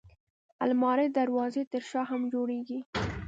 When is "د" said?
1.09-1.13